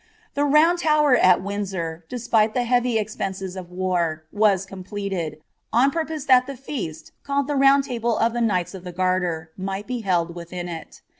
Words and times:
The 0.33 0.41
Itound 0.41 0.79
Tower 0.81 1.15
at 1.15 1.43
Windsor, 1.43 2.05
despite 2.09 2.49
of 2.49 2.53
the 2.55 2.63
heavy 2.63 2.97
expenses 2.97 3.55
<^ 3.55 3.67
war, 3.69 4.23
was 4.31 4.65
completed, 4.65 5.43
on 5.71 5.91
purpose 5.91 6.25
that 6.25 6.47
the 6.47 6.57
feast, 6.57 7.11
called 7.21 7.45
the 7.47 7.53
Bound 7.55 7.83
Table 7.83 8.17
of 8.17 8.33
the 8.33 8.41
Knights 8.41 8.73
of 8.73 8.83
the 8.83 8.91
Garter, 8.93 9.51
might 9.57 9.85
be 9.85 9.99
held 9.99 10.33
within 10.33 10.67
it. 10.67 11.01